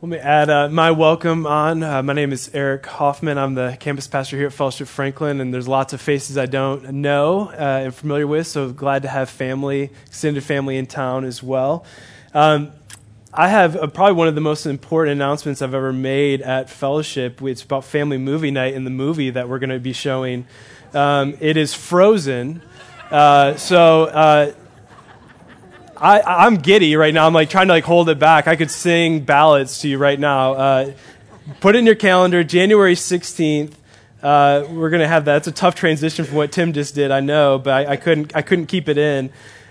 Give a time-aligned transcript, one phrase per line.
[0.00, 1.82] Let me add uh, my welcome on.
[1.82, 3.36] Uh, my name is Eric Hoffman.
[3.36, 6.88] I'm the campus pastor here at Fellowship Franklin, and there's lots of faces I don't
[6.92, 11.42] know uh, and familiar with, so glad to have family, extended family in town as
[11.42, 11.84] well.
[12.32, 12.70] Um,
[13.34, 17.42] I have uh, probably one of the most important announcements I've ever made at Fellowship.
[17.42, 20.46] It's about family movie night and the movie that we're going to be showing.
[20.94, 22.62] Um, it is Frozen.
[23.10, 24.52] Uh, so uh,
[26.00, 27.26] I, I'm giddy right now.
[27.26, 28.46] I'm like trying to like hold it back.
[28.46, 30.52] I could sing ballads to you right now.
[30.52, 30.92] Uh,
[31.60, 33.72] put it in your calendar, January 16th.
[34.22, 35.38] Uh, we're gonna have that.
[35.38, 38.34] It's a tough transition from what Tim just did, I know, but I, I couldn't.
[38.34, 39.30] I couldn't keep it in.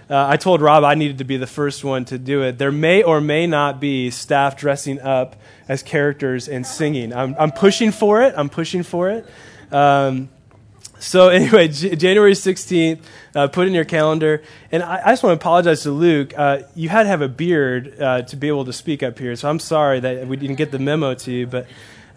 [0.09, 2.57] Uh, I told Rob I needed to be the first one to do it.
[2.57, 5.35] There may or may not be staff dressing up
[5.67, 7.13] as characters and singing.
[7.13, 8.33] I'm, I'm pushing for it.
[8.38, 9.27] I'm pushing for it.
[9.69, 10.30] Um,
[10.99, 12.99] so anyway, J- January 16th,
[13.35, 14.43] uh, put in your calendar.
[14.71, 16.33] And I, I just want to apologize to Luke.
[16.38, 19.35] Uh, you had to have a beard uh, to be able to speak up here,
[19.35, 21.47] so I'm sorry that we didn't get the memo to you.
[21.47, 21.67] But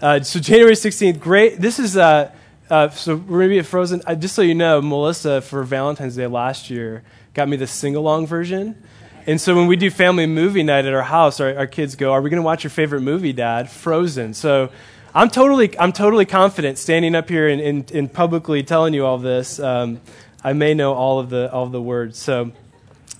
[0.00, 1.60] uh, so January 16th, great.
[1.60, 2.32] This is uh,
[2.70, 4.02] uh, so we're gonna be at Frozen.
[4.20, 7.02] just so you know, Melissa for Valentine's Day last year
[7.34, 8.80] got me the sing along version.
[9.26, 12.12] And so when we do family movie night at our house, our, our kids go,
[12.12, 14.34] "Are we going to watch your favorite movie, Dad?" Frozen.
[14.34, 14.70] So
[15.12, 19.18] I'm totally, I'm totally confident standing up here and, and, and publicly telling you all
[19.18, 19.58] this.
[19.58, 20.00] Um,
[20.44, 22.16] I may know all of the, all of the words.
[22.16, 22.52] So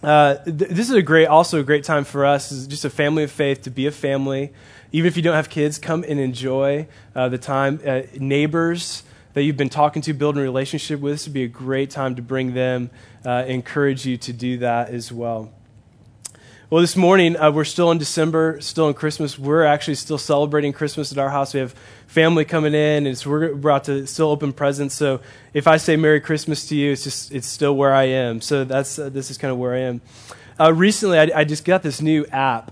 [0.00, 2.52] uh, th- this is a great, also a great time for us.
[2.52, 4.52] It's just a family of faith to be a family.
[4.92, 7.80] Even if you don't have kids, come and enjoy uh, the time.
[7.84, 9.02] Uh, neighbors
[9.34, 12.14] that you've been talking to, building a relationship with, this would be a great time
[12.14, 12.90] to bring them,
[13.26, 15.52] uh, encourage you to do that as well.
[16.70, 19.36] Well, this morning, uh, we're still in December, still in Christmas.
[19.36, 21.52] We're actually still celebrating Christmas at our house.
[21.52, 21.74] We have
[22.06, 24.94] family coming in, and we're about to still open presents.
[24.94, 25.18] So
[25.52, 28.40] if I say Merry Christmas to you, it's just, it's still where I am.
[28.40, 30.00] So that's, uh, this is kind of where I am.
[30.60, 32.70] Uh, recently, I, I, just got this new app,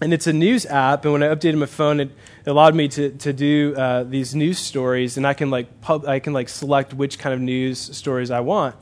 [0.00, 1.04] and it's a news app.
[1.04, 2.10] And when I updated my phone, it
[2.46, 6.20] allowed me to, to do uh, these news stories, and I can, like, pub, I
[6.20, 8.76] can like select which kind of news stories I want.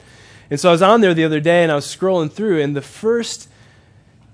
[0.48, 2.76] And so I was on there the other day, and I was scrolling through, and
[2.76, 3.48] the first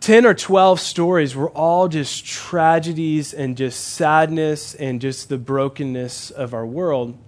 [0.00, 6.30] 10 or 12 stories were all just tragedies and just sadness and just the brokenness
[6.30, 7.18] of our world.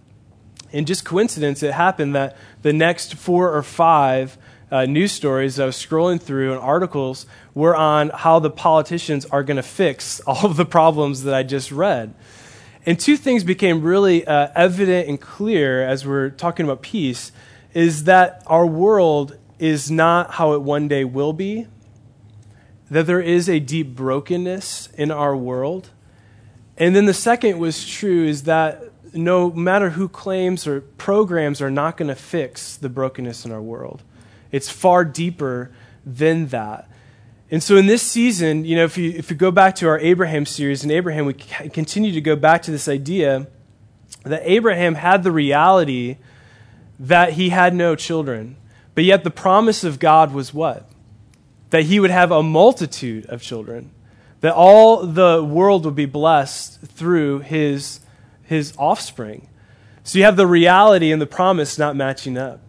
[0.72, 4.38] And just coincidence, it happened that the next four or five
[4.70, 9.42] uh, news stories I was scrolling through and articles were on how the politicians are
[9.42, 12.14] going to fix all of the problems that I just read.
[12.86, 17.32] And two things became really uh, evident and clear as we're talking about peace
[17.74, 21.66] is that our world is not how it one day will be
[22.90, 25.90] that there is a deep brokenness in our world.
[26.76, 31.70] And then the second was true is that no matter who claims or programs are
[31.70, 34.02] not going to fix the brokenness in our world.
[34.52, 35.70] It's far deeper
[36.04, 36.88] than that.
[37.50, 39.98] And so in this season, you know, if you, if you go back to our
[39.98, 43.48] Abraham series, in Abraham, we continue to go back to this idea
[44.24, 46.18] that Abraham had the reality
[46.98, 48.56] that he had no children.
[48.94, 50.89] But yet the promise of God was what?
[51.70, 53.90] That he would have a multitude of children,
[54.40, 58.00] that all the world would be blessed through his,
[58.44, 59.48] his offspring.
[60.02, 62.60] So you have the reality and the promise not matching up.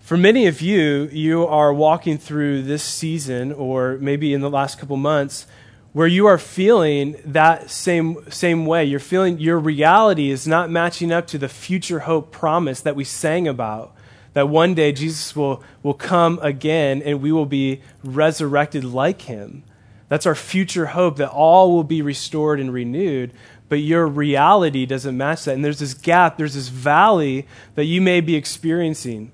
[0.00, 4.78] For many of you, you are walking through this season, or maybe in the last
[4.78, 5.46] couple months,
[5.92, 8.84] where you are feeling that same, same way.
[8.84, 13.04] You're feeling your reality is not matching up to the future hope promise that we
[13.04, 13.94] sang about
[14.32, 19.64] that one day Jesus will, will come again and we will be resurrected like him.
[20.08, 23.32] That's our future hope that all will be restored and renewed.
[23.68, 25.54] But your reality doesn't match that.
[25.54, 29.30] And there's this gap, there's this valley that you may be experiencing,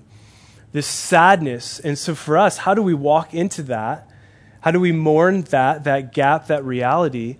[0.73, 1.79] this sadness.
[1.79, 4.09] And so for us, how do we walk into that?
[4.61, 7.37] How do we mourn that, that gap, that reality?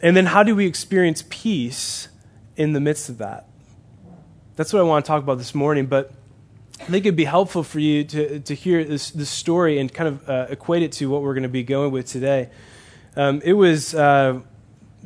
[0.00, 2.08] And then how do we experience peace
[2.56, 3.48] in the midst of that?
[4.54, 5.86] That's what I want to talk about this morning.
[5.86, 6.12] But
[6.84, 10.06] I think it'd be helpful for you to, to hear this, this story and kind
[10.06, 12.50] of uh, equate it to what we're going to be going with today.
[13.16, 14.40] Um, it was uh,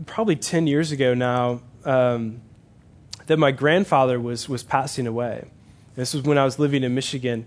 [0.05, 2.41] probably 10 years ago now um,
[3.29, 5.49] that my grandfather was, was passing away.
[5.95, 7.47] This was when I was living in Michigan.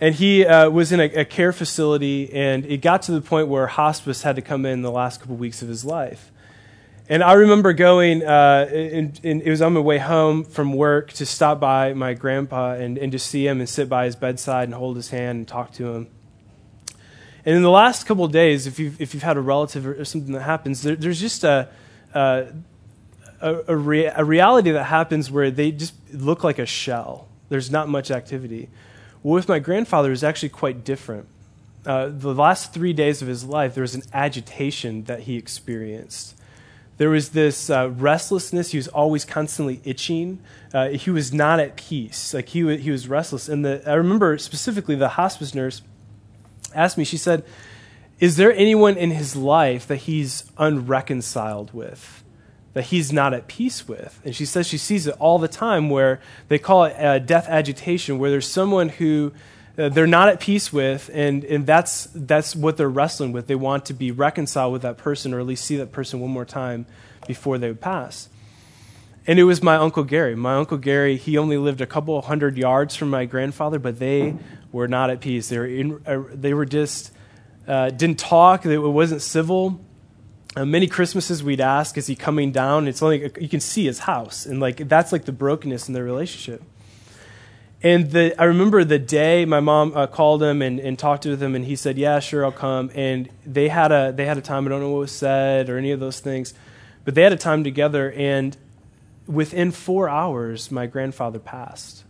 [0.00, 3.48] And he uh, was in a, a, care facility, and it got to the point
[3.48, 6.30] where hospice had to come in the last couple weeks of his life.
[7.08, 11.12] And I remember going, uh, and, and it was on my way home from work
[11.12, 14.64] to stop by my grandpa and, and to see him and sit by his bedside
[14.64, 16.08] and hold his hand and talk to him.
[17.44, 20.04] And in the last couple of days, if you've, if you've had a relative or
[20.04, 21.68] something that happens, there, there's just a,
[22.12, 22.46] a,
[23.40, 27.28] a, a reality that happens where they just look like a shell.
[27.50, 28.68] There's not much activity.
[29.22, 31.28] Well, with my grandfather, it was actually quite different.
[31.86, 36.34] uh, the last three days of his life, there was an agitation that he experienced.
[36.98, 38.70] There was this uh, restlessness.
[38.70, 40.40] He was always constantly itching.
[40.72, 42.32] Uh, he was not at peace.
[42.32, 43.48] Like he, w- he was restless.
[43.48, 45.82] And the, I remember specifically the hospice nurse
[46.74, 47.44] asked me, she said,
[48.18, 52.24] Is there anyone in his life that he's unreconciled with?
[52.72, 54.20] That he's not at peace with?
[54.24, 57.46] And she says she sees it all the time where they call it uh, death
[57.48, 59.32] agitation, where there's someone who
[59.78, 63.46] uh, they're not at peace with, and, and that's, that's what they're wrestling with.
[63.46, 66.30] They want to be reconciled with that person, or at least see that person one
[66.30, 66.86] more time
[67.26, 68.28] before they would pass.
[69.26, 70.36] And it was my Uncle Gary.
[70.36, 74.36] My Uncle Gary, he only lived a couple hundred yards from my grandfather, but they
[74.70, 75.48] were not at peace.
[75.48, 77.12] They were, in, uh, they were just,
[77.66, 79.80] uh, didn't talk, it wasn't civil.
[80.54, 82.88] Uh, many Christmases we'd ask, is he coming down?
[82.88, 84.46] It's only, you can see his house.
[84.46, 86.62] And like, that's like the brokenness in their relationship.
[87.82, 91.42] And the, I remember the day my mom uh, called him and, and talked with
[91.42, 94.42] him, and he said, "Yeah, sure, I'll come." And they had a they had a
[94.42, 94.66] time.
[94.66, 96.54] I don't know what was said or any of those things,
[97.04, 98.12] but they had a time together.
[98.12, 98.56] And
[99.26, 102.04] within four hours, my grandfather passed.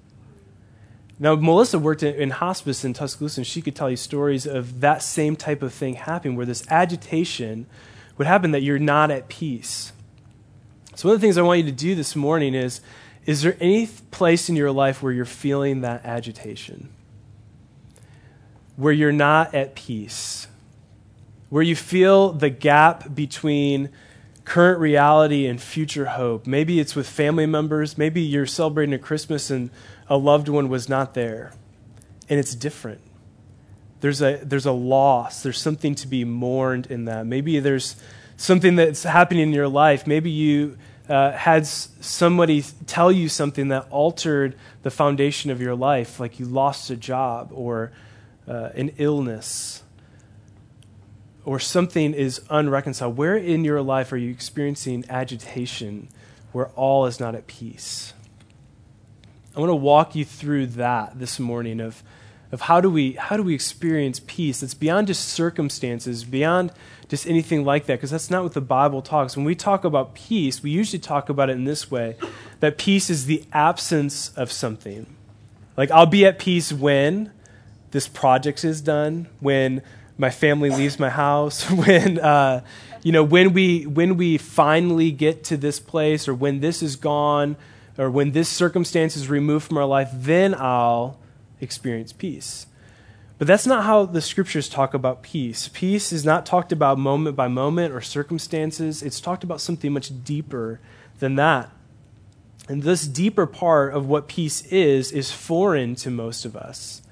[1.19, 4.81] Now, Melissa worked in, in hospice in Tuscaloosa, and she could tell you stories of
[4.81, 7.67] that same type of thing happening, where this agitation
[8.19, 9.93] would happen that you're not at peace.
[10.95, 12.81] So, one of the things I want you to do this morning is
[13.26, 16.88] is there any place in your life where you're feeling that agitation?
[18.76, 20.46] Where you're not at peace?
[21.49, 23.90] Where you feel the gap between
[24.44, 26.46] current reality and future hope?
[26.46, 27.99] Maybe it's with family members.
[27.99, 29.70] Maybe you're celebrating a Christmas and
[30.08, 31.52] a loved one was not there,
[32.29, 33.00] and it's different.
[34.00, 35.43] There's a, there's a loss.
[35.43, 37.26] There's something to be mourned in that.
[37.26, 37.96] Maybe there's
[38.37, 40.06] something that's happening in your life.
[40.06, 46.19] Maybe you uh, had somebody tell you something that altered the foundation of your life,
[46.19, 47.93] like you lost a job or
[48.49, 49.82] uh, an illness
[51.44, 56.08] or something is unreconciled, where in your life are you experiencing agitation
[56.50, 58.12] where all is not at peace?
[59.55, 62.03] I want to walk you through that this morning of,
[62.52, 66.72] of how, do we, how do we experience peace that's beyond just circumstances, beyond
[67.08, 69.37] just anything like that, because that's not what the Bible talks.
[69.37, 72.16] When we talk about peace, we usually talk about it in this way
[72.60, 75.06] that peace is the absence of something.
[75.76, 77.32] Like, I'll be at peace when
[77.90, 79.82] this project is done, when
[80.19, 82.62] my family leaves my house, when, uh,
[83.02, 86.96] you know, when we, when we finally get to this place, or when this is
[86.96, 87.56] gone,
[87.98, 91.19] or when this circumstance is removed from our life, then I'll
[91.61, 92.67] experience peace.
[93.38, 95.69] But that's not how the scriptures talk about peace.
[95.69, 100.25] Peace is not talked about moment by moment or circumstances, it's talked about something much
[100.25, 100.81] deeper
[101.19, 101.70] than that.
[102.69, 107.03] And this deeper part of what peace is, is foreign to most of us.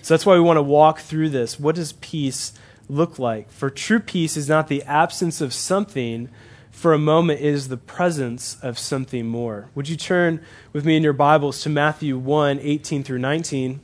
[0.00, 1.60] So that's why we want to walk through this.
[1.60, 2.52] What does peace
[2.88, 3.50] look like?
[3.50, 6.28] For true peace is not the absence of something,
[6.70, 9.68] for a moment it is the presence of something more.
[9.74, 10.40] Would you turn
[10.72, 13.80] with me in your Bibles to Matthew 1 18 through 19?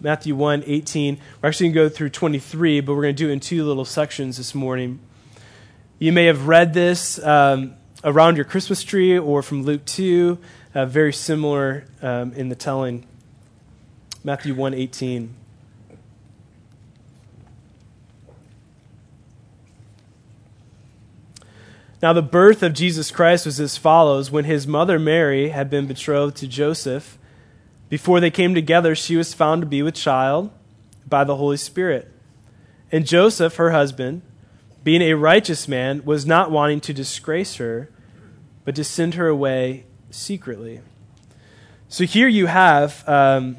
[0.00, 1.18] Matthew 1 18.
[1.42, 3.64] We're actually going to go through 23, but we're going to do it in two
[3.64, 5.00] little sections this morning.
[5.98, 7.74] You may have read this um,
[8.04, 10.38] around your Christmas tree or from Luke 2,
[10.74, 13.06] uh, very similar um, in the telling.
[14.22, 15.34] Matthew 1 18.
[22.00, 24.30] Now, the birth of Jesus Christ was as follows.
[24.30, 27.17] When his mother Mary had been betrothed to Joseph,
[27.88, 30.50] before they came together, she was found to be with child
[31.06, 32.10] by the Holy Spirit.
[32.92, 34.22] And Joseph, her husband,
[34.84, 37.90] being a righteous man, was not wanting to disgrace her,
[38.64, 40.80] but to send her away secretly.
[41.88, 43.56] So here you have um,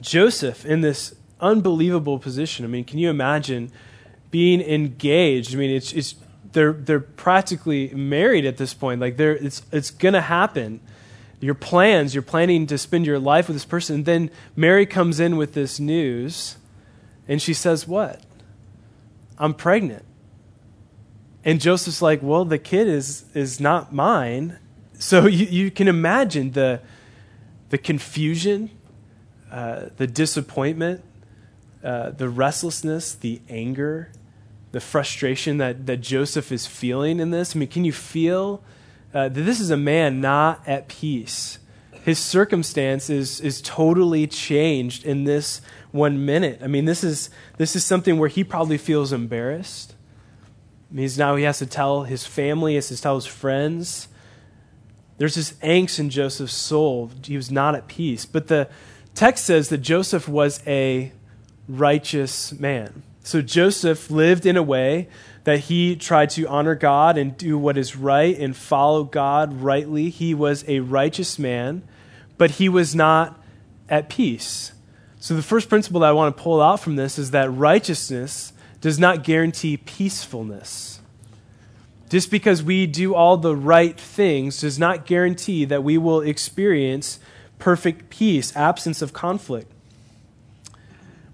[0.00, 2.64] Joseph in this unbelievable position.
[2.64, 3.70] I mean, can you imagine
[4.30, 5.54] being engaged?
[5.54, 6.14] I mean, it's, it's
[6.52, 9.00] they're they're practically married at this point.
[9.00, 10.80] Like they're it's it's gonna happen
[11.40, 13.96] your plans, you're planning to spend your life with this person.
[13.96, 16.56] And then Mary comes in with this news,
[17.28, 18.22] and she says, What?
[19.38, 20.04] I'm pregnant.
[21.44, 24.58] And Joseph's like, Well, the kid is, is not mine.
[24.98, 26.80] So you, you can imagine the,
[27.70, 28.70] the confusion,
[29.50, 31.04] uh, the disappointment,
[31.84, 34.10] uh, the restlessness, the anger,
[34.72, 37.54] the frustration that, that Joseph is feeling in this.
[37.54, 38.62] I mean, can you feel
[39.16, 41.58] uh, that this is a man not at peace.
[42.04, 46.60] His circumstance is, is totally changed in this one minute.
[46.62, 49.94] I mean, this is, this is something where he probably feels embarrassed.
[50.90, 54.08] Means now he has to tell his family, he has to tell his friends.
[55.16, 57.10] There's this angst in Joseph's soul.
[57.24, 58.26] He was not at peace.
[58.26, 58.68] But the
[59.14, 61.10] text says that Joseph was a
[61.66, 63.02] righteous man.
[63.26, 65.08] So Joseph lived in a way
[65.42, 70.10] that he tried to honor God and do what is right and follow God rightly.
[70.10, 71.82] He was a righteous man,
[72.38, 73.42] but he was not
[73.88, 74.74] at peace.
[75.18, 78.52] So, the first principle that I want to pull out from this is that righteousness
[78.80, 81.00] does not guarantee peacefulness.
[82.08, 87.18] Just because we do all the right things does not guarantee that we will experience
[87.58, 89.72] perfect peace, absence of conflict.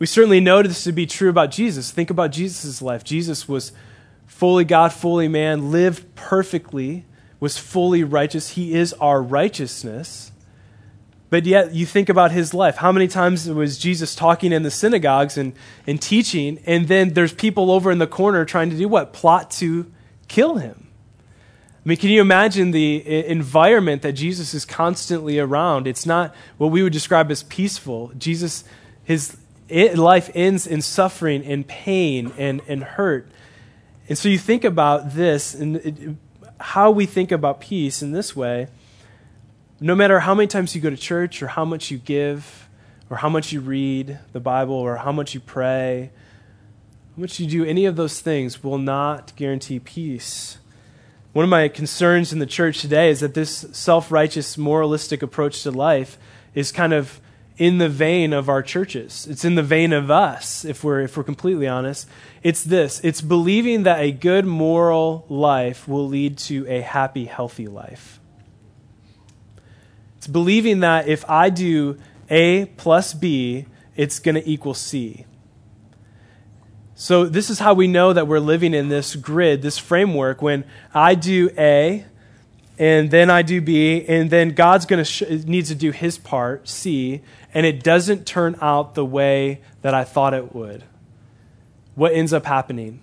[0.02, 1.92] We certainly know this to be true about Jesus.
[1.92, 3.04] Think about Jesus' life.
[3.04, 3.70] Jesus was
[4.26, 7.04] fully God, fully man, lived perfectly,
[7.38, 8.48] was fully righteous.
[8.48, 10.32] He is our righteousness.
[11.30, 12.78] But yet, you think about his life.
[12.78, 15.52] How many times was Jesus talking in the synagogues and,
[15.86, 19.12] and teaching, and then there's people over in the corner trying to do what?
[19.12, 19.88] Plot to
[20.26, 20.88] kill him.
[21.30, 25.86] I mean, can you imagine the environment that Jesus is constantly around?
[25.86, 28.10] It's not what we would describe as peaceful.
[28.18, 28.64] Jesus,
[29.04, 29.36] his
[29.70, 33.30] life ends in suffering and pain and, and hurt.
[34.08, 36.18] And so you think about this and
[36.60, 38.68] how we think about peace in this way.
[39.80, 42.68] No matter how many times you go to church or how much you give
[43.10, 46.10] or how much you read the Bible or how much you pray,
[47.16, 50.58] how much you do any of those things will not guarantee peace.
[51.32, 55.62] One of my concerns in the church today is that this self righteous, moralistic approach
[55.62, 56.18] to life
[56.54, 57.20] is kind of
[57.58, 59.26] in the vein of our churches.
[59.28, 62.08] It's in the vein of us, if we're, if we're completely honest.
[62.42, 67.66] It's this it's believing that a good moral life will lead to a happy, healthy
[67.66, 68.20] life.
[70.18, 71.98] It's believing that if I do
[72.30, 73.66] A plus B,
[73.96, 75.26] it's going to equal C.
[76.94, 80.40] So, this is how we know that we're living in this grid, this framework.
[80.40, 82.06] When I do A,
[82.78, 86.18] and then I do B, and then God's going to sh- needs to do His
[86.18, 90.84] part, C, and it doesn't turn out the way that I thought it would.
[91.94, 93.00] What ends up happening?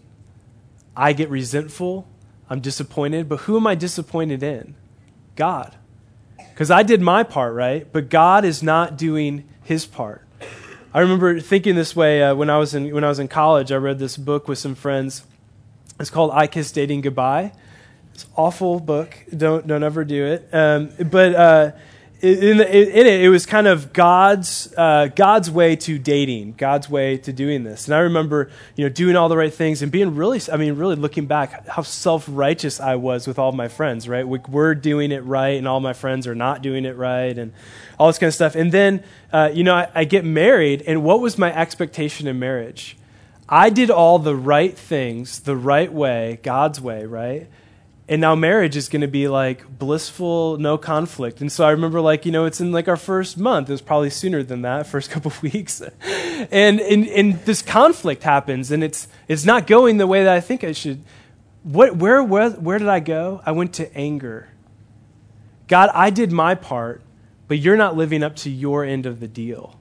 [0.95, 2.07] I get resentful.
[2.49, 3.29] I'm disappointed.
[3.29, 4.75] But who am I disappointed in?
[5.35, 5.75] God.
[6.37, 7.89] Because I did my part, right?
[7.91, 10.27] But God is not doing His part.
[10.93, 13.71] I remember thinking this way uh, when I was in when I was in college.
[13.71, 15.23] I read this book with some friends.
[15.99, 17.53] It's called "I Kiss Dating Goodbye."
[18.13, 19.15] It's an awful book.
[19.35, 20.49] Don't don't ever do it.
[20.53, 21.71] Um, but uh,
[22.21, 27.17] in, in, it, it was kind of God's uh, God's way to dating, God's way
[27.17, 27.87] to doing this.
[27.87, 30.75] And I remember, you know, doing all the right things and being really, I mean,
[30.75, 34.09] really looking back, how self righteous I was with all my friends.
[34.09, 37.37] Right, we, we're doing it right, and all my friends are not doing it right,
[37.37, 37.53] and
[37.97, 38.55] all this kind of stuff.
[38.55, 42.37] And then, uh, you know, I, I get married, and what was my expectation in
[42.37, 42.97] marriage?
[43.47, 47.47] I did all the right things the right way, God's way, right?
[48.09, 51.39] And now marriage is going to be like blissful no conflict.
[51.39, 53.69] And so i remember like you know it's in like our first month.
[53.69, 55.81] It was probably sooner than that first couple of weeks.
[55.81, 60.41] And, and and this conflict happens and it's it's not going the way that i
[60.41, 61.03] think i should.
[61.63, 63.41] What where where, where did i go?
[63.45, 64.49] I went to anger.
[65.67, 67.03] God i did my part
[67.47, 69.75] but you're not living up to your end of the deal.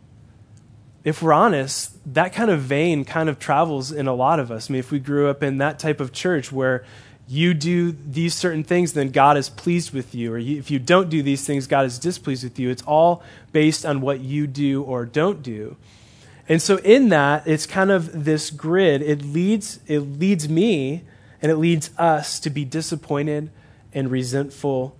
[1.05, 4.69] If we're honest, that kind of vein kind of travels in a lot of us.
[4.69, 6.85] I mean, if we grew up in that type of church where
[7.29, 10.33] you do these certain things, then God is pleased with you.
[10.33, 12.71] Or if you don't do these things, God is displeased with you.
[12.71, 15.77] It's all based on what you do or don't do.
[16.49, 19.03] And so in that, it's kind of this grid.
[19.03, 21.03] It leads, it leads me
[21.43, 23.51] and it leads us to be disappointed
[23.93, 24.97] and resentful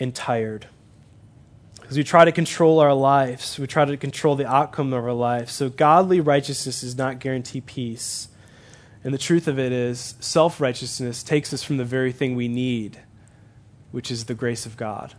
[0.00, 0.66] and tired.
[1.80, 5.12] Because we try to control our lives, we try to control the outcome of our
[5.12, 5.52] lives.
[5.52, 8.28] So godly righteousness does not guarantee peace.
[9.08, 12.46] And the truth of it is, self righteousness takes us from the very thing we
[12.46, 12.98] need,
[13.90, 15.14] which is the grace of God.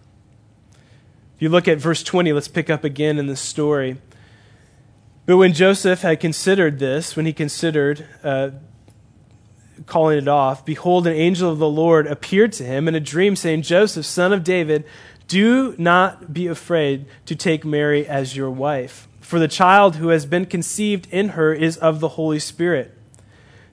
[1.35, 3.97] If you look at verse 20, let's pick up again in this story.
[5.25, 8.51] But when Joseph had considered this, when he considered uh,
[9.87, 13.35] calling it off, behold, an angel of the Lord appeared to him in a dream,
[13.35, 14.85] saying, Joseph, son of David,
[15.27, 20.27] do not be afraid to take Mary as your wife, for the child who has
[20.27, 22.95] been conceived in her is of the Holy Spirit.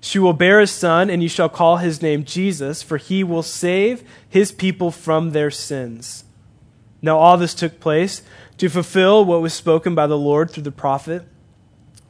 [0.00, 3.42] She will bear a son, and you shall call his name Jesus, for he will
[3.42, 6.24] save his people from their sins.
[7.02, 8.22] Now, all this took place
[8.58, 11.26] to fulfill what was spoken by the Lord through the prophet.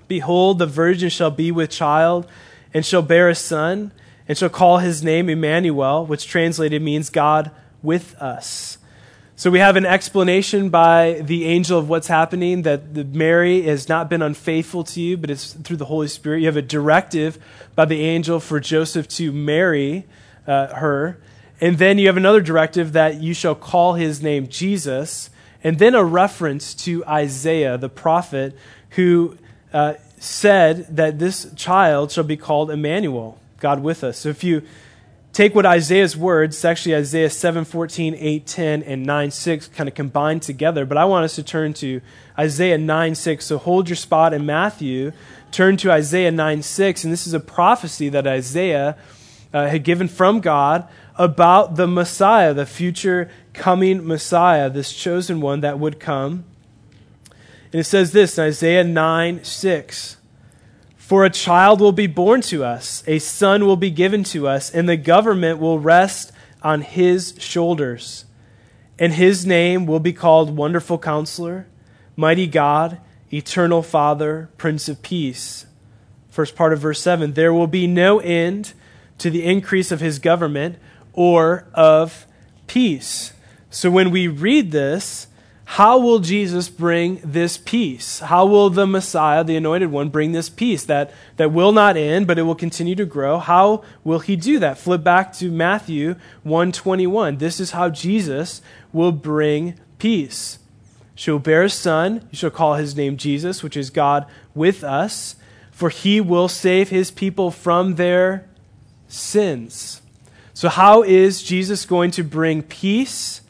[0.08, 2.26] Behold, the virgin shall be with child,
[2.72, 3.92] and shall bear a son,
[4.28, 7.50] and shall call his name Emmanuel, which translated means God
[7.82, 8.78] with us.
[9.38, 14.08] So we have an explanation by the angel of what's happening that Mary has not
[14.08, 16.40] been unfaithful to you, but it's through the Holy Spirit.
[16.40, 17.38] You have a directive
[17.74, 20.06] by the angel for Joseph to marry
[20.46, 21.20] uh, her.
[21.60, 25.28] And then you have another directive that you shall call his name Jesus.
[25.62, 28.56] And then a reference to Isaiah, the prophet,
[28.90, 29.36] who
[29.70, 34.16] uh, said that this child shall be called Emmanuel, God with us.
[34.16, 34.62] So if you
[35.36, 39.94] take what Isaiah's words, actually Isaiah 7 14, 8 10, and 9 6 kind of
[39.94, 40.86] combined together.
[40.86, 42.00] But I want us to turn to
[42.38, 43.44] Isaiah 9 6.
[43.44, 45.12] So hold your spot in Matthew,
[45.52, 47.04] turn to Isaiah 9 6.
[47.04, 48.96] And this is a prophecy that Isaiah
[49.52, 55.60] uh, had given from God about the Messiah, the future coming Messiah, this chosen one
[55.60, 56.46] that would come.
[57.72, 60.16] And it says this in Isaiah 9 6.
[61.06, 64.72] For a child will be born to us, a son will be given to us,
[64.72, 66.32] and the government will rest
[66.62, 68.25] on his shoulders.
[68.98, 71.68] And his name will be called Wonderful Counselor,
[72.16, 72.98] Mighty God,
[73.32, 75.66] Eternal Father, Prince of Peace.
[76.28, 78.72] First part of verse 7 There will be no end
[79.18, 80.76] to the increase of his government
[81.12, 82.26] or of
[82.66, 83.32] peace.
[83.70, 85.28] So when we read this,
[85.68, 88.20] how will Jesus bring this peace?
[88.20, 92.28] How will the Messiah, the anointed one, bring this peace that, that will not end,
[92.28, 93.40] but it will continue to grow?
[93.40, 94.78] How will he do that?
[94.78, 97.38] Flip back to Matthew 121.
[97.38, 100.61] This is how Jesus will bring peace.
[101.16, 102.28] She'll bear a son.
[102.30, 105.35] You shall call his name Jesus, which is God with us,
[105.73, 108.49] for he will save his people from their
[109.08, 110.00] sins.
[110.54, 113.42] So, how is Jesus going to bring peace?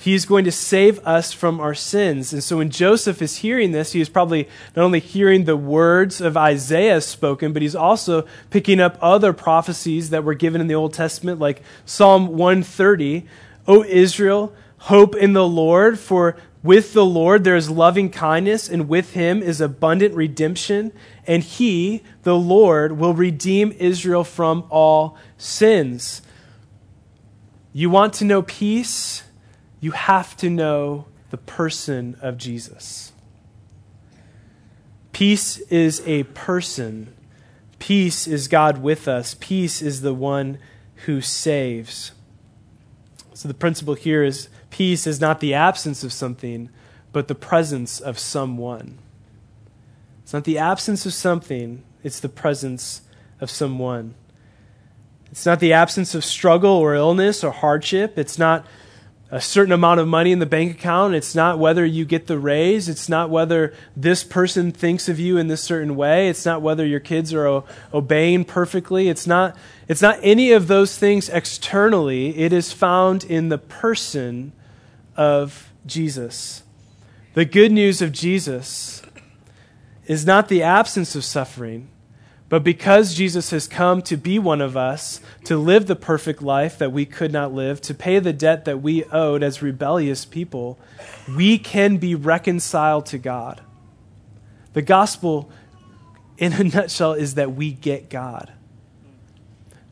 [0.00, 2.32] He's going to save us from our sins.
[2.32, 6.22] And so when Joseph is hearing this, he is probably not only hearing the words
[6.22, 10.74] of Isaiah spoken, but he's also picking up other prophecies that were given in the
[10.74, 13.26] Old Testament, like Psalm 130.
[13.68, 18.88] O Israel, hope in the Lord, for with the Lord there is loving kindness, and
[18.88, 20.92] with him is abundant redemption.
[21.26, 26.22] And he, the Lord, will redeem Israel from all sins.
[27.74, 29.24] You want to know peace?
[29.80, 33.12] You have to know the person of Jesus.
[35.12, 37.14] Peace is a person.
[37.78, 39.36] Peace is God with us.
[39.40, 40.58] Peace is the one
[41.06, 42.12] who saves.
[43.34, 46.68] So the principle here is peace is not the absence of something,
[47.12, 48.98] but the presence of someone.
[50.22, 53.02] It's not the absence of something, it's the presence
[53.40, 54.14] of someone.
[55.30, 58.18] It's not the absence of struggle or illness or hardship.
[58.18, 58.66] It's not
[59.32, 61.14] a certain amount of money in the bank account.
[61.14, 62.88] It's not whether you get the raise.
[62.88, 66.28] It's not whether this person thinks of you in this certain way.
[66.28, 67.64] It's not whether your kids are o-
[67.94, 69.08] obeying perfectly.
[69.08, 72.36] It's not, it's not any of those things externally.
[72.38, 74.52] It is found in the person
[75.16, 76.64] of Jesus.
[77.34, 79.02] The good news of Jesus
[80.06, 81.88] is not the absence of suffering,
[82.50, 86.78] but because Jesus has come to be one of us, to live the perfect life
[86.78, 90.76] that we could not live, to pay the debt that we owed as rebellious people,
[91.28, 93.60] we can be reconciled to God.
[94.72, 95.48] The gospel,
[96.38, 98.52] in a nutshell, is that we get God.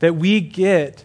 [0.01, 1.05] That we get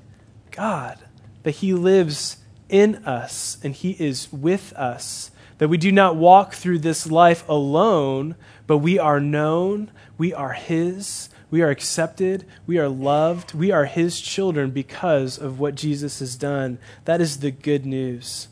[0.49, 0.97] God.
[1.43, 2.37] That He lives
[2.67, 5.29] in us and He is with us.
[5.59, 8.35] That we do not walk through this life alone,
[8.65, 12.45] but we are known, we are His, we are accepted.
[12.65, 13.53] We are loved.
[13.53, 16.79] We are His children because of what Jesus has done.
[17.05, 18.47] That is the good news.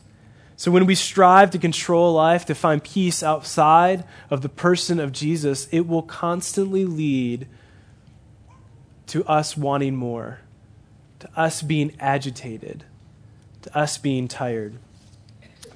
[0.54, 5.10] So when we strive to control life, to find peace outside of the person of
[5.10, 7.48] Jesus, it will constantly lead
[9.08, 10.38] to us wanting more,
[11.18, 12.84] to us being agitated,
[13.62, 14.78] to us being tired.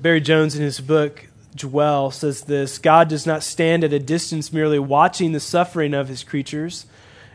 [0.00, 4.52] Barry Jones, in his book, Dwell, says this God does not stand at a distance
[4.52, 6.86] merely watching the suffering of his creatures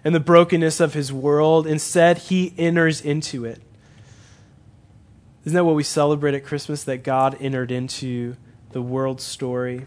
[0.04, 1.68] and the brokenness of his world.
[1.68, 3.62] Instead, he enters into it.
[5.46, 6.84] Isn't that what we celebrate at Christmas?
[6.84, 8.36] That God entered into
[8.72, 9.86] the world's story,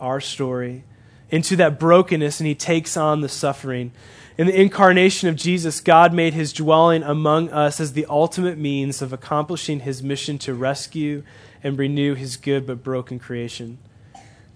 [0.00, 0.84] our story,
[1.30, 3.92] into that brokenness, and he takes on the suffering.
[4.38, 9.00] In the incarnation of Jesus, God made his dwelling among us as the ultimate means
[9.00, 11.22] of accomplishing his mission to rescue
[11.64, 13.78] and renew his good but broken creation.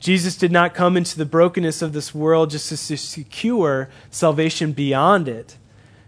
[0.00, 5.28] Jesus did not come into the brokenness of this world just to secure salvation beyond
[5.28, 5.58] it.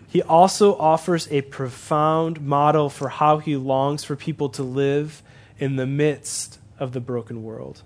[0.09, 5.23] He also offers a profound model for how he longs for people to live
[5.59, 7.83] in the midst of the broken world.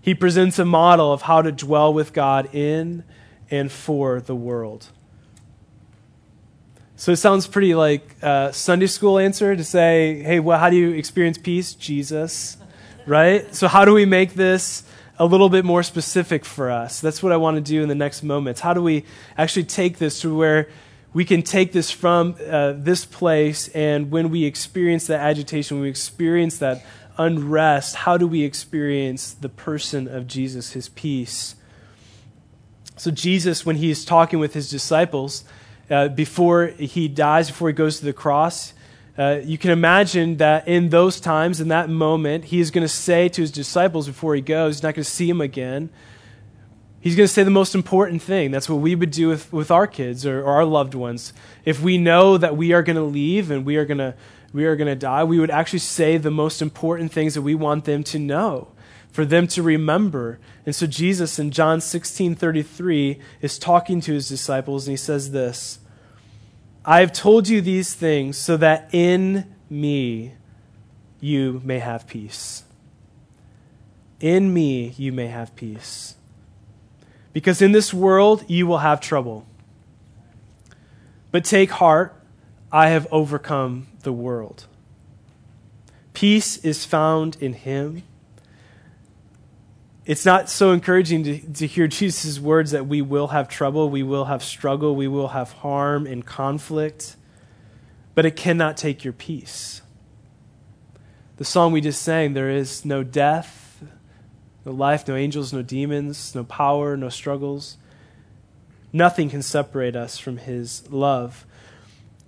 [0.00, 3.04] He presents a model of how to dwell with God in
[3.50, 4.88] and for the world.
[6.96, 10.76] So it sounds pretty like a Sunday school answer to say, hey, well, how do
[10.76, 11.74] you experience peace?
[11.74, 12.56] Jesus,
[13.06, 13.54] right?
[13.54, 14.82] So, how do we make this
[15.18, 17.00] a little bit more specific for us.
[17.00, 18.60] That's what I want to do in the next moments.
[18.60, 19.04] How do we
[19.36, 20.68] actually take this to where
[21.14, 25.88] we can take this from uh, this place, and when we experience that agitation, we
[25.88, 26.84] experience that
[27.16, 31.56] unrest, how do we experience the person of Jesus, his peace?
[32.98, 35.44] So, Jesus, when he's talking with his disciples,
[35.90, 38.74] uh, before he dies, before he goes to the cross,
[39.18, 42.88] uh, you can imagine that in those times, in that moment, he is going to
[42.88, 45.88] say to his disciples before he goes, he's not going to see him again.
[47.00, 48.50] He's going to say the most important thing.
[48.50, 51.32] That's what we would do with, with our kids or, or our loved ones.
[51.64, 54.14] If we know that we are going to leave and we are going to
[54.52, 57.54] we are going to die, we would actually say the most important things that we
[57.54, 58.68] want them to know,
[59.10, 60.38] for them to remember.
[60.64, 65.32] And so Jesus in John 16 33 is talking to his disciples, and he says
[65.32, 65.78] this
[66.88, 70.34] I have told you these things so that in me
[71.18, 72.62] you may have peace.
[74.20, 76.14] In me you may have peace.
[77.32, 79.46] Because in this world you will have trouble.
[81.32, 82.14] But take heart,
[82.70, 84.66] I have overcome the world.
[86.14, 88.04] Peace is found in Him.
[90.06, 94.04] It's not so encouraging to, to hear Jesus' words that we will have trouble, we
[94.04, 97.16] will have struggle, we will have harm and conflict,
[98.14, 99.82] but it cannot take your peace.
[101.38, 103.82] The song we just sang, there is no death,
[104.64, 107.76] no life, no angels, no demons, no power, no struggles.
[108.92, 111.44] Nothing can separate us from His love.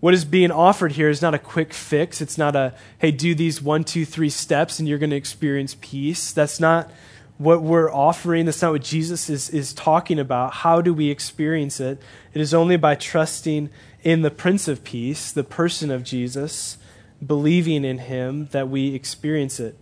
[0.00, 2.20] What is being offered here is not a quick fix.
[2.20, 5.76] It's not a, hey, do these one, two, three steps and you're going to experience
[5.80, 6.32] peace.
[6.32, 6.90] That's not
[7.38, 8.46] what we're offering.
[8.46, 10.52] That's not what Jesus is, is talking about.
[10.52, 12.02] How do we experience it?
[12.34, 13.70] It is only by trusting
[14.02, 16.78] in the Prince of Peace, the person of Jesus,
[17.24, 19.78] believing in him, that we experience it.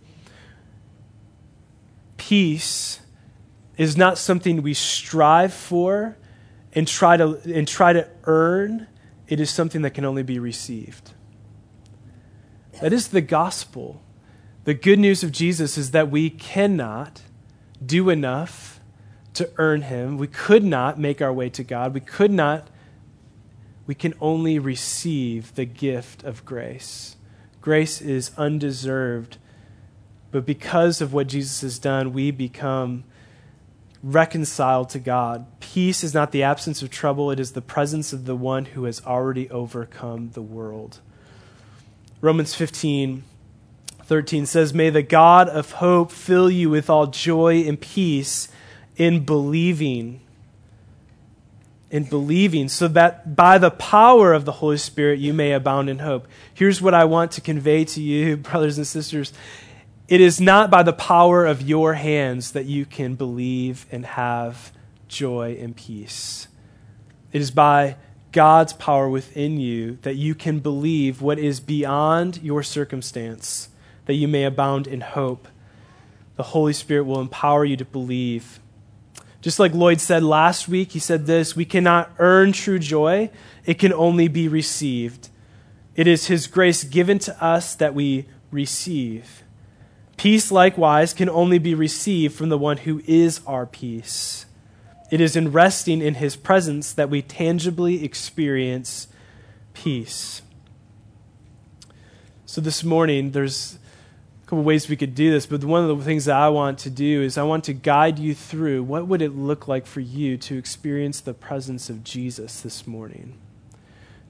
[2.17, 2.99] Peace
[3.77, 6.17] is not something we strive for
[6.73, 8.87] and try to, and try to earn
[9.27, 11.11] it is something that can only be received.
[12.81, 14.01] That is the gospel.
[14.63, 17.21] The good news of Jesus is that we cannot
[17.85, 18.79] do enough
[19.33, 20.17] to earn him.
[20.17, 21.93] We could not make our way to God.
[21.93, 22.69] We could not,
[23.85, 27.17] we can only receive the gift of grace.
[27.61, 29.37] Grace is undeserved,
[30.31, 33.03] but because of what Jesus has done, we become
[34.01, 35.45] reconciled to God.
[35.59, 38.85] Peace is not the absence of trouble, it is the presence of the one who
[38.85, 40.99] has already overcome the world.
[42.21, 43.23] Romans 15
[44.07, 48.47] 13 says, May the God of hope fill you with all joy and peace
[48.95, 50.21] in believing.
[51.89, 55.99] In believing, so that by the power of the Holy Spirit you may abound in
[55.99, 56.27] hope.
[56.53, 59.31] Here's what I want to convey to you, brothers and sisters
[60.07, 64.71] it is not by the power of your hands that you can believe and have
[65.09, 66.47] joy and peace.
[67.33, 67.97] It is by
[68.31, 73.67] God's power within you that you can believe what is beyond your circumstance,
[74.07, 75.47] that you may abound in hope.
[76.35, 78.59] The Holy Spirit will empower you to believe.
[79.41, 83.29] Just like Lloyd said last week, he said this we cannot earn true joy,
[83.65, 85.29] it can only be received.
[85.95, 89.43] It is His grace given to us that we receive.
[90.15, 94.47] Peace, likewise, can only be received from the one who is our peace.
[95.11, 99.07] It is in resting in his presence that we tangibly experience
[99.73, 100.41] peace.
[102.45, 103.77] So, this morning, there's
[104.47, 106.89] couple ways we could do this, but one of the things that I want to
[106.89, 110.37] do is I want to guide you through what would it look like for you
[110.37, 113.37] to experience the presence of Jesus this morning,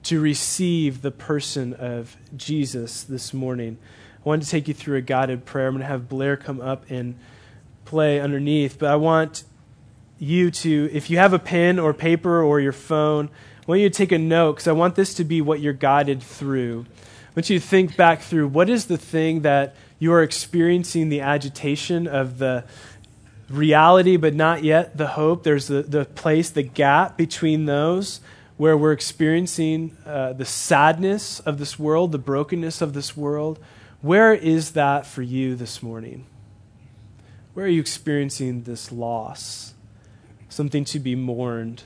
[0.02, 3.78] to receive the person of Jesus this morning.
[4.16, 5.68] I want to take you through a guided prayer.
[5.68, 7.16] I'm going to have Blair come up and
[7.84, 9.44] play underneath, but I want
[10.18, 13.88] you to, if you have a pen or paper or your phone, I want you
[13.88, 16.86] to take a note because I want this to be what you're guided through.
[16.90, 21.08] I want you to think back through what is the thing that you are experiencing
[21.08, 22.64] the agitation of the
[23.48, 25.42] reality, but not yet the hope.
[25.42, 28.20] There's the, the place, the gap between those
[28.56, 33.58] where we're experiencing uh, the sadness of this world, the brokenness of this world
[34.00, 36.24] where is that for you this morning?
[37.54, 39.74] Where are you experiencing this loss?
[40.48, 41.82] Something to be mourned,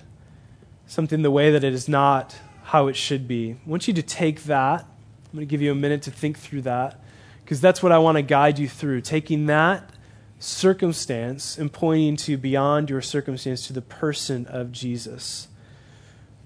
[0.86, 3.52] something the way that it is not how it should be.
[3.52, 4.82] I want you to take that.
[4.82, 7.01] I'm going to give you a minute to think through that
[7.44, 9.00] because that's what I want to guide you through.
[9.02, 9.90] Taking that
[10.38, 15.48] circumstance and pointing to beyond your circumstance to the person of Jesus.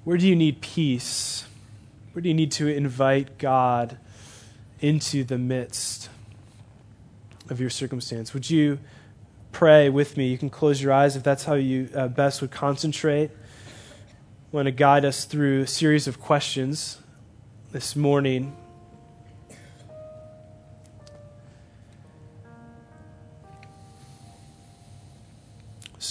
[0.04, 1.46] Where do you need peace?
[2.12, 3.98] Where do you need to invite God
[4.80, 6.08] into the midst
[7.48, 8.34] of your circumstance.
[8.34, 8.78] Would you
[9.52, 10.28] pray with me?
[10.28, 13.30] You can close your eyes if that's how you uh, best would concentrate.
[13.30, 16.98] I want to guide us through a series of questions
[17.72, 18.56] this morning.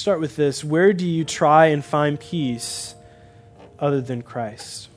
[0.06, 0.63] Start with this.
[0.63, 2.94] Where do you try and find peace
[3.80, 4.88] other than Christ?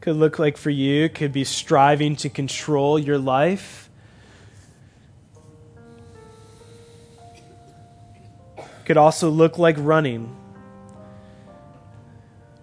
[0.00, 3.90] Could look like for you, could be striving to control your life.
[8.86, 10.34] Could also look like running,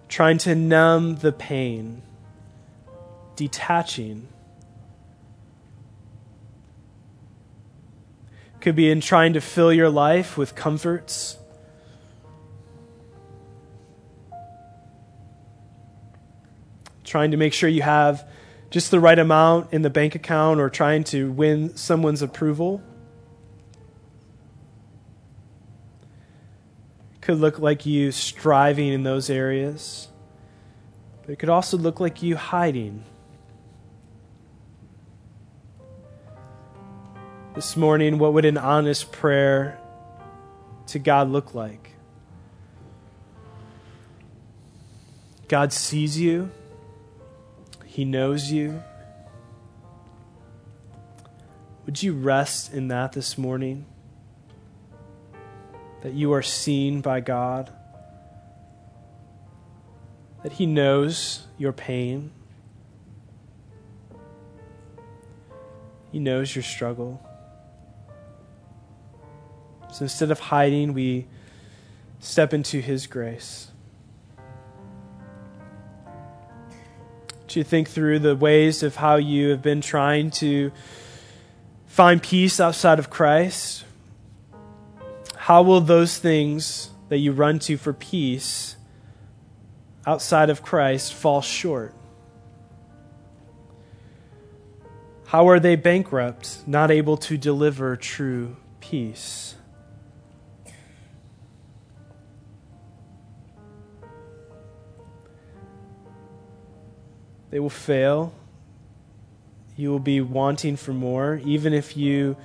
[0.08, 2.02] trying to numb the pain,
[3.36, 4.26] detaching
[8.66, 11.38] could be in trying to fill your life with comforts.
[17.04, 18.28] Trying to make sure you have
[18.70, 22.82] just the right amount in the bank account or trying to win someone's approval.
[27.20, 30.08] Could look like you striving in those areas.
[31.22, 33.04] But it could also look like you hiding.
[37.56, 39.78] This morning, what would an honest prayer
[40.88, 41.92] to God look like?
[45.48, 46.50] God sees you,
[47.86, 48.82] He knows you.
[51.86, 53.86] Would you rest in that this morning?
[56.02, 57.72] That you are seen by God,
[60.42, 62.32] that He knows your pain,
[66.12, 67.26] He knows your struggle.
[69.96, 71.24] So instead of hiding, we
[72.18, 73.68] step into His grace.
[77.48, 80.70] To think through the ways of how you have been trying to
[81.86, 83.86] find peace outside of Christ.
[85.34, 88.76] How will those things that you run to for peace
[90.06, 91.94] outside of Christ fall short?
[95.28, 99.55] How are they bankrupt, not able to deliver true peace?
[107.50, 108.34] They will fail.
[109.76, 111.40] You will be wanting for more.
[111.44, 112.36] Even if you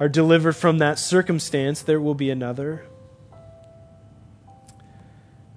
[0.00, 2.84] are delivered from that circumstance, there will be another.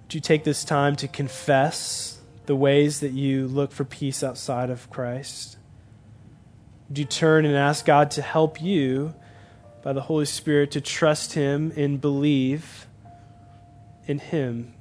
[0.03, 4.69] Would you take this time to confess the ways that you look for peace outside
[4.69, 5.57] of Christ?
[6.89, 9.13] Would you turn and ask God to help you
[9.81, 12.87] by the Holy Spirit to trust Him and believe
[14.05, 14.73] in Him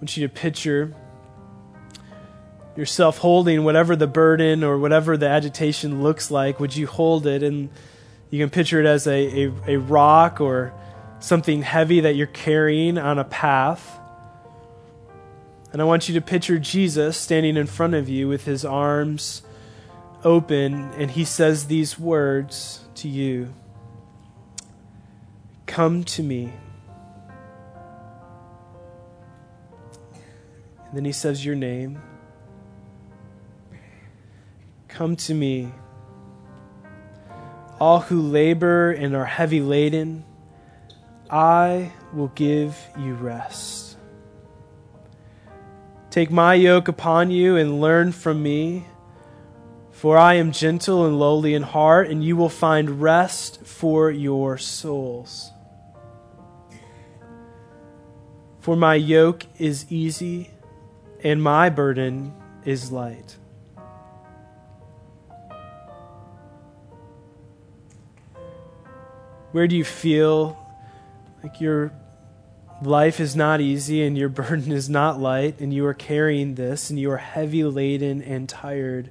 [0.00, 0.94] want you to picture
[2.74, 6.58] yourself holding whatever the burden or whatever the agitation looks like.
[6.58, 7.42] Would you hold it?
[7.42, 7.68] And
[8.30, 10.72] you can picture it as a, a, a rock or
[11.18, 13.98] something heavy that you're carrying on a path.
[15.72, 19.42] And I want you to picture Jesus standing in front of you with his arms
[20.24, 23.52] open, and he says these words to you
[25.66, 26.52] Come to me.
[30.90, 32.02] And then he says your name.
[34.88, 35.70] Come to me,
[37.78, 40.24] all who labor and are heavy laden,
[41.30, 43.96] I will give you rest.
[46.10, 48.84] Take my yoke upon you and learn from me,
[49.92, 54.58] for I am gentle and lowly in heart, and you will find rest for your
[54.58, 55.52] souls.
[58.58, 60.50] For my yoke is easy
[61.22, 63.36] and my burden is light.
[69.52, 70.56] Where do you feel
[71.42, 71.92] like your
[72.82, 76.90] life is not easy and your burden is not light and you are carrying this
[76.90, 79.10] and you are heavy laden and tired?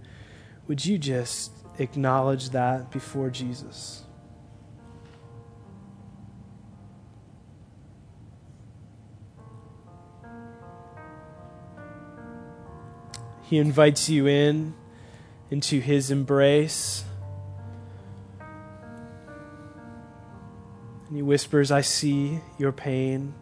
[0.67, 4.04] Would you just acknowledge that before Jesus?
[13.49, 14.75] He invites you in
[15.49, 17.03] into his embrace.
[21.07, 23.33] And he whispers, I see your pain.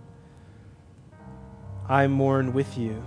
[1.89, 3.05] I mourn with you.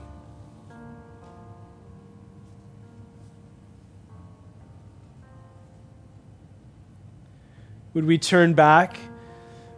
[7.94, 8.98] Would we turn back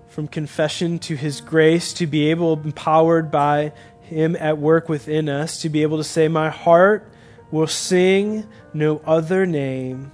[0.08, 5.62] from confession to his grace to be able, empowered by him at work within us,
[5.62, 7.12] to be able to say, My heart
[7.53, 10.11] will sing no other name.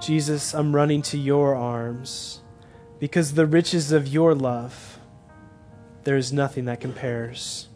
[0.00, 2.40] Jesus, I'm running to your arms
[2.98, 4.98] because the riches of your love,
[6.04, 7.68] there is nothing that compares.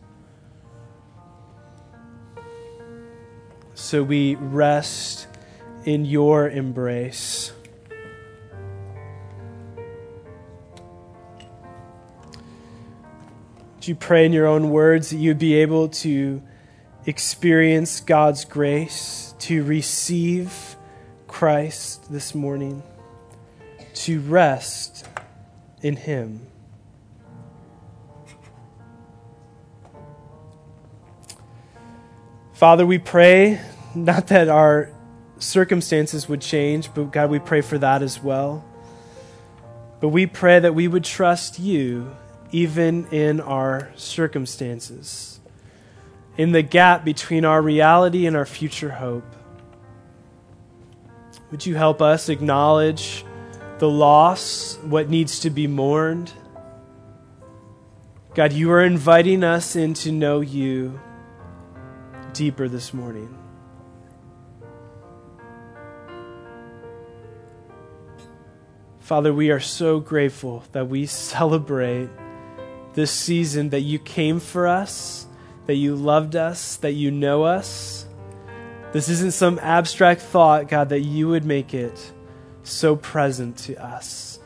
[3.75, 5.27] So we rest
[5.85, 7.53] in your embrace.
[13.75, 16.42] Would you pray in your own words that you'd be able to
[17.06, 20.76] experience God's grace, to receive
[21.26, 22.82] Christ this morning,
[23.94, 25.06] to rest
[25.82, 26.46] in Him?
[32.52, 33.58] Father, we pray
[33.94, 34.90] not that our
[35.38, 38.62] circumstances would change, but God, we pray for that as well.
[40.00, 42.14] But we pray that we would trust you
[42.52, 45.39] even in our circumstances,
[46.36, 49.24] in the gap between our reality and our future hope.
[51.50, 53.24] Would you help us acknowledge
[53.78, 56.32] the loss, what needs to be mourned?
[58.34, 61.00] God, you are inviting us in to know you
[62.32, 63.36] deeper this morning.
[69.00, 72.08] Father, we are so grateful that we celebrate
[72.94, 75.26] this season that you came for us,
[75.70, 78.04] that you loved us, that you know us.
[78.92, 82.12] This isn't some abstract thought, God, that you would make it
[82.64, 84.40] so present to us.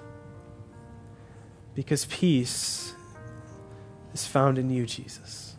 [1.75, 2.93] Because peace
[4.13, 5.57] is found in you, Jesus.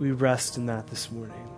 [0.00, 1.48] We rest in that this morning.